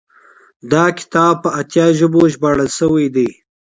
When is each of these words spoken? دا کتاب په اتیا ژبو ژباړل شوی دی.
دا 0.71 0.85
کتاب 0.97 1.35
په 1.43 1.49
اتیا 1.61 1.85
ژبو 1.99 2.21
ژباړل 2.33 2.69
شوی 2.77 3.05
دی. 3.15 3.29